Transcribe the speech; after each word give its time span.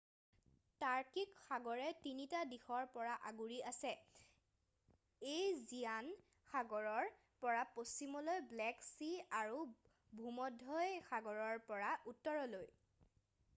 টাৰ্কিক 0.83 1.33
সাগৰে 1.47 1.89
3 2.05 2.23
টা 2.31 2.39
দিশৰ 2.53 2.87
পৰা 2.95 3.17
আগুৰি 3.31 3.57
আছে 3.71 3.91
এইজিয়ান 5.33 6.09
সাগৰৰ 6.53 7.11
পৰা 7.45 7.61
পশ্চিমলৈ 7.75 8.43
ব্লেক 8.55 8.81
চি 8.87 9.09
আৰু 9.41 9.59
ভূমধ্য 10.23 10.87
সাগৰৰ 11.11 11.61
পৰা 11.71 11.93
উত্তৰলৈ 12.13 12.67